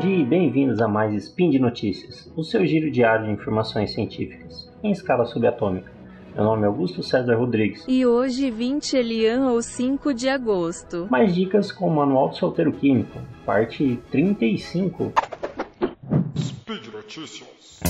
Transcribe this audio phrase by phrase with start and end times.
[0.00, 4.66] dia e bem-vindos a mais Spin de Notícias, o seu giro diário de informações científicas,
[4.82, 5.92] em escala subatômica.
[6.34, 7.84] Meu nome é Augusto César Rodrigues.
[7.86, 11.06] E hoje, 20 Elian ou 5 de agosto.
[11.10, 15.12] Mais dicas com o Manual do Solteiro Químico, parte 35.
[16.34, 17.80] Speed Notícias.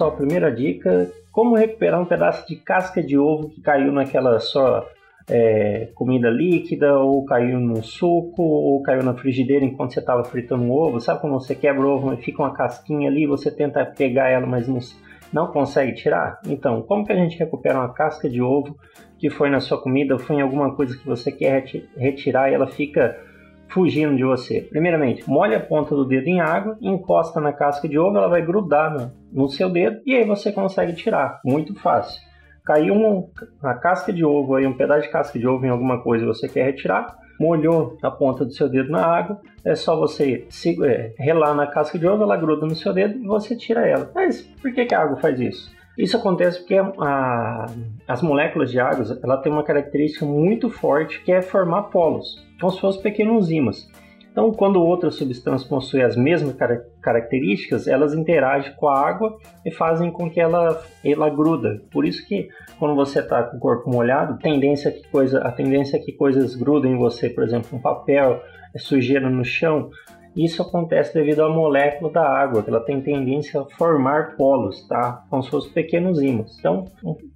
[0.00, 4.88] Pessoal, primeira dica: como recuperar um pedaço de casca de ovo que caiu naquela só
[5.28, 10.62] é, comida líquida, ou caiu no suco, ou caiu na frigideira enquanto você estava fritando
[10.62, 10.98] um ovo.
[11.00, 14.46] Sabe quando você quebra o ovo e fica uma casquinha ali, você tenta pegar ela,
[14.46, 14.78] mas não,
[15.30, 16.40] não consegue tirar?
[16.46, 18.74] Então, como que a gente recupera uma casca de ovo
[19.18, 21.62] que foi na sua comida, ou foi em alguma coisa que você quer
[21.98, 23.18] retirar e ela fica
[23.70, 24.60] fugindo de você.
[24.60, 28.44] Primeiramente, molhe a ponta do dedo em água, encosta na casca de ovo, ela vai
[28.44, 31.40] grudar no, no seu dedo e aí você consegue tirar.
[31.44, 32.20] Muito fácil.
[32.64, 33.24] Caiu uma,
[33.62, 36.28] uma casca de ovo aí, um pedaço de casca de ovo em alguma coisa e
[36.28, 40.76] você quer retirar, molhou a ponta do seu dedo na água, é só você se,
[40.84, 44.10] é, relar na casca de ovo, ela gruda no seu dedo e você tira ela.
[44.14, 45.79] Mas por que, que a água faz isso?
[46.00, 47.66] Isso acontece porque a,
[48.08, 52.72] as moléculas de água ela tem uma característica muito forte que é formar polos, como
[52.72, 53.86] se fossem pequenos ímãs.
[54.32, 59.70] Então, quando outras substâncias possuem as mesmas car características, elas interagem com a água e
[59.70, 61.82] fazem com que ela, ela gruda.
[61.90, 65.96] Por isso que quando você está com o corpo molhado, tendência que coisa, a tendência
[65.96, 68.40] é que coisas grudem em você, por exemplo, um papel,
[68.78, 69.90] sujeira no chão,
[70.36, 75.24] isso acontece devido à molécula da água, que ela tem tendência a formar polos, tá?
[75.28, 76.58] Como se fossem pequenos ímãs.
[76.58, 76.84] Então,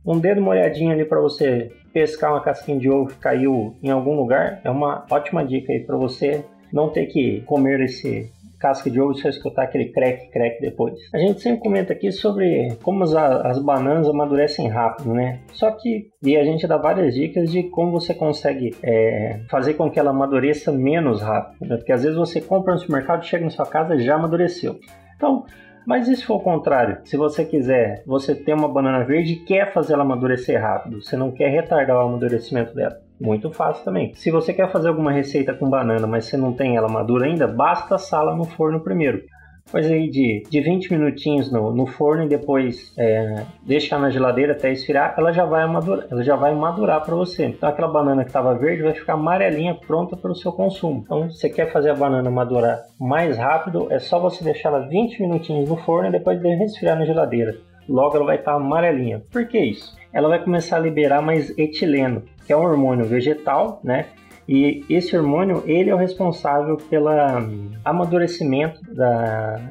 [0.04, 4.16] um dedo molhadinho ali para você pescar uma casquinha de ovo que caiu em algum
[4.16, 8.32] lugar é uma ótima dica aí para você não ter que comer esse
[8.64, 10.94] casca de ovo e só escutar aquele crack, crack depois.
[11.12, 15.40] A gente sempre comenta aqui sobre como as, as bananas amadurecem rápido, né?
[15.52, 19.90] Só que, e a gente dá várias dicas de como você consegue é, fazer com
[19.90, 21.76] que ela amadureça menos rápido, né?
[21.76, 24.78] Porque às vezes você compra no supermercado, chega na sua casa já amadureceu.
[25.14, 25.44] Então,
[25.86, 27.00] mas e se for o contrário?
[27.04, 31.16] Se você quiser, você tem uma banana verde e quer fazer ela amadurecer rápido, você
[31.18, 33.03] não quer retardar o amadurecimento dela.
[33.20, 34.12] Muito fácil também.
[34.14, 37.46] Se você quer fazer alguma receita com banana, mas você não tem ela madura ainda,
[37.46, 39.22] basta assá-la no forno primeiro.
[39.66, 44.52] Depois aí de, de 20 minutinhos no, no forno e depois é, deixar na geladeira
[44.52, 47.46] até esfriar, ela já vai madurar, ela já vai madurar para você.
[47.46, 51.02] Então aquela banana que estava verde vai ficar amarelinha pronta para o seu consumo.
[51.02, 54.86] Então se você quer fazer a banana madurar mais rápido, é só você deixar ela
[54.86, 57.56] 20 minutinhos no forno e depois de resfriar na geladeira.
[57.88, 59.22] Logo ela vai estar tá amarelinha.
[59.32, 59.96] Por que isso?
[60.12, 64.06] Ela vai começar a liberar mais etileno, que é um hormônio vegetal, né?
[64.46, 67.08] E esse hormônio, ele é o responsável pelo
[67.82, 69.70] amadurecimento da,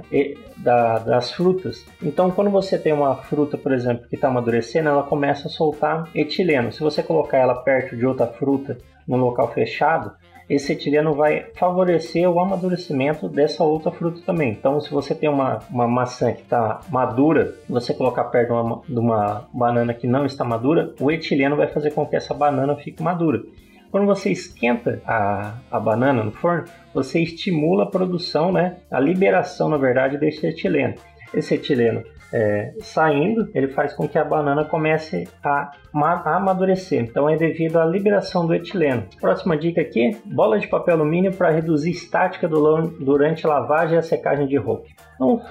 [0.57, 1.85] da, das frutas.
[2.01, 6.09] Então, quando você tem uma fruta, por exemplo, que está amadurecendo, ela começa a soltar
[6.16, 6.72] etileno.
[6.72, 10.11] Se você colocar ela perto de outra fruta num local fechado,
[10.50, 14.52] esse etileno vai favorecer o amadurecimento dessa outra fruta também.
[14.52, 18.82] Então, se você tem uma, uma maçã que está madura, você colocar perto de uma,
[18.88, 22.76] de uma banana que não está madura, o etileno vai fazer com que essa banana
[22.76, 23.42] fique madura.
[23.94, 29.70] Quando você esquenta a, a banana no forno, você estimula a produção, né, a liberação,
[29.70, 30.96] na verdade, desse etileno.
[31.34, 35.72] Esse etileno é, saindo, ele faz com que a banana comece a,
[36.26, 37.04] amadurecer.
[37.04, 39.04] Então é devido à liberação do etileno.
[39.22, 44.02] Próxima dica aqui: bola de papel alumínio para reduzir estática do, durante lavagem e a
[44.02, 44.88] secagem de roupa.
[45.16, 45.42] Então,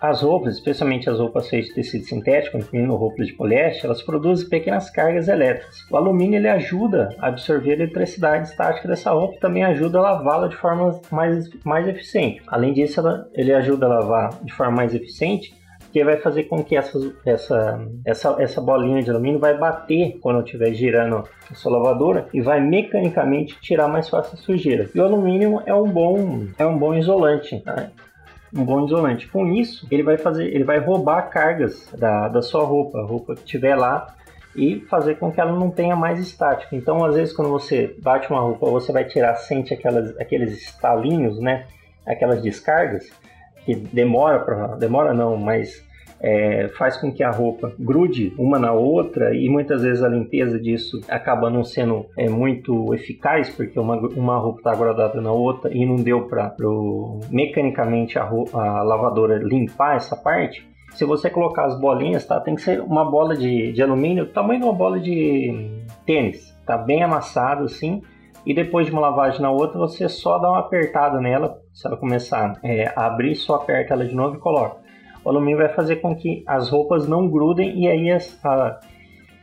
[0.00, 4.48] as roupas, especialmente as roupas feitas de tecido sintético, incluindo roupas de poliéster, elas produzem
[4.48, 5.86] pequenas cargas elétricas.
[5.90, 10.02] O alumínio ele ajuda a absorver a eletricidade estática dessa roupa e também ajuda a
[10.02, 12.42] lavá-la de forma mais, mais eficiente.
[12.46, 15.54] Além disso, ela, ele ajuda a lavar de forma mais eficiente
[15.92, 20.42] que vai fazer com que essa, essa, essa, essa bolinha de alumínio vai bater quando
[20.42, 24.88] estiver girando a sua lavadora e vai mecanicamente tirar mais fácil a sujeira.
[24.94, 27.60] E o alumínio é um bom, é um bom isolante.
[27.60, 27.90] Tá?
[28.54, 29.28] Um bom isolante.
[29.28, 33.34] Com isso, ele vai fazer, ele vai roubar cargas da, da sua roupa, a roupa
[33.34, 34.14] que tiver lá
[34.54, 36.76] e fazer com que ela não tenha mais estática.
[36.76, 41.40] Então, às vezes, quando você bate uma roupa, você vai tirar, sente aquelas, aqueles estalinhos,
[41.40, 41.66] né?
[42.06, 43.10] Aquelas descargas
[43.64, 45.82] que demora para demora não, mas
[46.22, 50.58] é, faz com que a roupa grude uma na outra e muitas vezes a limpeza
[50.58, 55.74] disso acaba não sendo é, muito eficaz porque uma, uma roupa está grudada na outra
[55.74, 56.54] e não deu para
[57.30, 60.70] mecanicamente a, roupa, a lavadora limpar essa parte.
[60.94, 62.38] Se você colocar as bolinhas, tá?
[62.38, 65.70] Tem que ser uma bola de, de alumínio, tamanho de uma bola de
[66.04, 68.02] tênis, tá bem amassado assim
[68.44, 71.96] e depois de uma lavagem na outra, você só dá uma apertada nela, se ela
[71.96, 74.81] começar é, a abrir, só aperta ela de novo e coloca.
[75.24, 78.80] O alumínio vai fazer com que as roupas não grudem e aí as, a,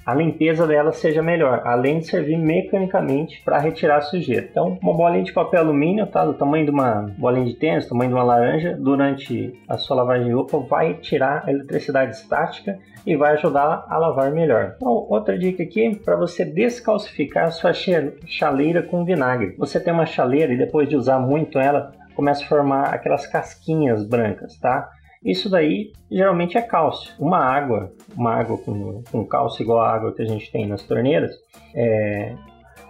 [0.06, 4.48] a limpeza dela seja melhor, além de servir mecanicamente para retirar a sujeira.
[4.50, 8.10] Então, uma bolinha de papel alumínio, tá, do tamanho de uma bolinha de tênis, tamanho
[8.10, 13.16] de uma laranja, durante a sua lavagem de roupa vai tirar a eletricidade estática e
[13.16, 14.74] vai ajudar a lavar melhor.
[14.78, 19.56] Então, outra dica aqui para você descalcificar sua chaleira com vinagre.
[19.58, 24.04] Você tem uma chaleira e depois de usar muito ela, começa a formar aquelas casquinhas
[24.04, 24.90] brancas, tá?
[25.24, 27.14] Isso daí geralmente é cálcio.
[27.20, 30.84] Uma água, uma água com, com cálcio igual a água que a gente tem nas
[30.84, 31.36] torneiras,
[31.76, 32.36] é,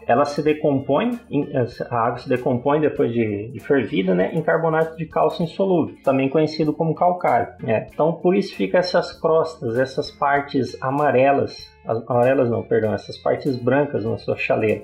[0.10, 1.20] ela se decompõe,
[1.90, 6.28] a água se decompõe depois de, de, fervida, né, em carbonato de cálcio insolúvel, também
[6.28, 7.54] conhecido como calcário.
[7.62, 7.88] Né?
[7.94, 11.72] Então, por isso fica essas crostas, essas partes amarelas,
[12.08, 14.84] amarelas não, perdão, essas partes brancas na sua chaleira.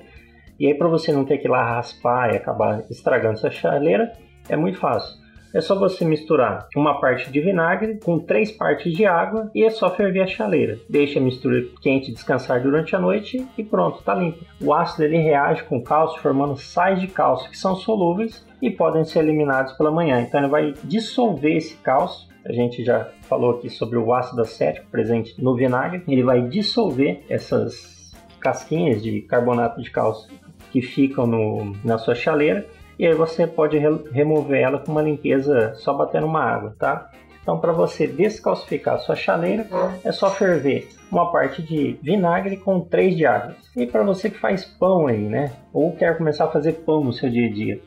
[0.60, 4.12] E aí, para você não ter que ir lá raspar e acabar estragando sua chaleira,
[4.48, 5.25] é muito fácil.
[5.54, 9.70] É só você misturar uma parte de vinagre com três partes de água e é
[9.70, 10.78] só ferver a chaleira.
[10.88, 14.44] Deixa a mistura quente descansar durante a noite e pronto, está limpo.
[14.60, 19.04] O ácido ele reage com cálcio formando sais de cálcio que são solúveis e podem
[19.04, 20.20] ser eliminados pela manhã.
[20.20, 24.86] Então ele vai dissolver esse cálcio a gente já falou aqui sobre o ácido acético
[24.88, 26.04] presente no vinagre.
[26.06, 30.30] Ele vai dissolver essas casquinhas de carbonato de cálcio
[30.70, 32.64] que ficam no, na sua chaleira
[32.98, 37.10] e aí você pode re remover ela com uma limpeza só batendo uma água, tá?
[37.42, 39.68] Então, para você descalcificar a sua chaleira,
[40.02, 43.54] é só ferver uma parte de vinagre com três de água.
[43.76, 45.52] E para você que faz pão aí, né?
[45.72, 47.80] Ou quer começar a fazer pão no seu dia a dia,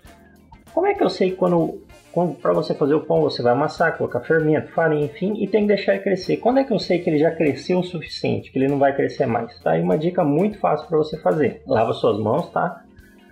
[0.74, 1.82] como é que eu sei quando,
[2.14, 5.64] quando para você fazer o pão você vai amassar, colocar fermento, farinha, enfim, e tem
[5.64, 6.38] que deixar ele crescer?
[6.38, 8.96] Quando é que eu sei que ele já cresceu o suficiente, que ele não vai
[8.96, 9.60] crescer mais?
[9.60, 11.62] Tá aí uma dica muito fácil para você fazer.
[11.68, 12.82] Lava suas mãos, tá?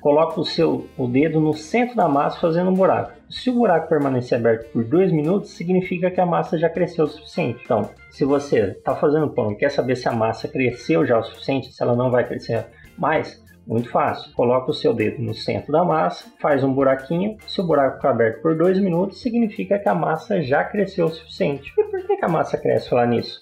[0.07, 3.11] Coloca o seu o dedo no centro da massa fazendo um buraco.
[3.29, 7.09] Se o buraco permanecer aberto por 2 minutos, significa que a massa já cresceu o
[7.09, 7.59] suficiente.
[7.65, 11.23] Então, se você está fazendo pão e quer saber se a massa cresceu já o
[11.23, 12.67] suficiente, se ela não vai crescer
[12.97, 14.31] mais, muito fácil.
[14.33, 17.35] Coloca o seu dedo no centro da massa, faz um buraquinho.
[17.45, 21.09] Se o buraco ficar aberto por 2 minutos, significa que a massa já cresceu o
[21.09, 21.73] suficiente.
[21.77, 23.41] E por que a massa cresce lá nisso?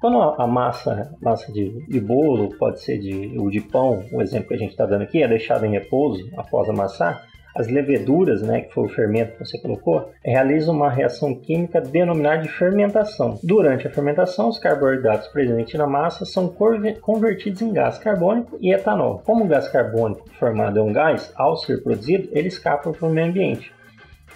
[0.00, 4.48] Quando a massa, massa de, de bolo, pode ser de, ou de pão, o exemplo
[4.48, 8.62] que a gente está dando aqui, é deixada em repouso após amassar, as leveduras, né,
[8.62, 13.38] que foi o fermento que você colocou, realizam uma reação química denominada de fermentação.
[13.42, 16.48] Durante a fermentação, os carboidratos presentes na massa são
[17.00, 19.20] convertidos em gás carbônico e etanol.
[19.26, 23.10] Como o gás carbônico formado é um gás, ao ser produzido, ele escapa para o
[23.10, 23.70] meio ambiente.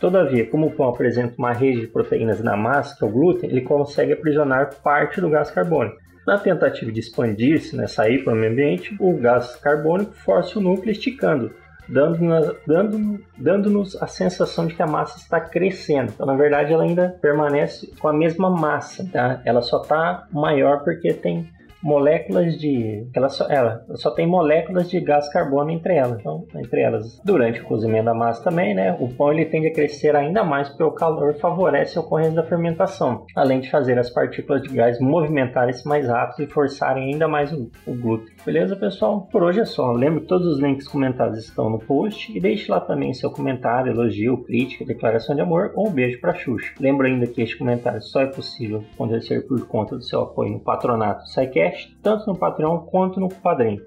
[0.01, 3.51] Todavia, como o pão apresenta uma rede de proteínas na massa, que é o glúten,
[3.51, 5.99] ele consegue aprisionar parte do gás carbônico.
[6.27, 10.63] Na tentativa de expandir-se, né, sair para o meio ambiente, o gás carbônico força o
[10.63, 11.53] núcleo esticando,
[11.87, 16.13] dando-nos dando, dando a sensação de que a massa está crescendo.
[16.15, 19.43] Então, na verdade, ela ainda permanece com a mesma massa, tá?
[19.45, 21.51] Ela só está maior porque tem
[21.85, 23.07] moléculas de.
[23.15, 26.19] Ela só, ela só tem moléculas de gás carbono entre elas.
[26.19, 28.97] Então, entre elas, durante o cozimento da massa também, né?
[28.99, 32.43] O pão ele tende a crescer ainda mais porque o calor favorece a ocorrência da
[32.43, 37.53] fermentação, além de fazer as partículas de gás movimentarem-se mais rápido e forçarem ainda mais
[37.53, 38.33] o, o glúten.
[38.47, 39.29] Beleza, pessoal?
[39.31, 39.93] Por hoje é só.
[39.93, 43.93] Lembre que todos os links comentados estão no post e deixe lá também seu comentário,
[43.93, 46.73] elogio, crítica, declaração de amor ou um beijo para Xuxa.
[46.81, 50.61] Lembra ainda que este comentário só é possível acontecer por conta do seu apoio no
[50.61, 53.79] patronato SciCast tanto no Patreon quanto no Padrim.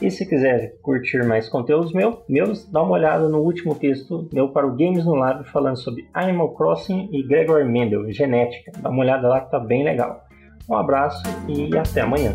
[0.00, 4.50] E se quiser curtir mais conteúdos meu, meus, dá uma olhada no último texto meu
[4.50, 8.70] para o Games no Lab falando sobre Animal Crossing e Gregor Mendel, genética.
[8.78, 10.24] Dá uma olhada lá que tá bem legal.
[10.70, 12.34] Um abraço e até amanhã.